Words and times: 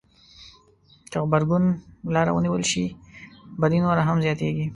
که 1.11 1.17
غبرګون 1.23 1.63
لاره 2.13 2.31
ونیول 2.33 2.63
شي 2.71 2.85
بدي 3.61 3.77
نوره 3.83 4.03
هم 4.09 4.17
زياتېږي. 4.25 4.65